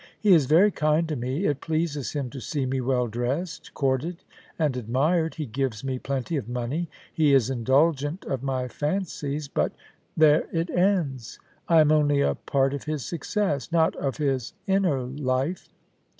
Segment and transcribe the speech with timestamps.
[0.19, 4.23] He is very kind to me; it pleases him to see me well dressed, courted,
[4.57, 9.73] and admired; he gives me plenty of money; he is indulgent of my fancies— but
[10.17, 11.39] there it ends.
[11.69, 15.69] I am only a part of his success— not of his inner life.